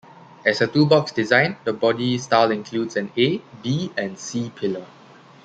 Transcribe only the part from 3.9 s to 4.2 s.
and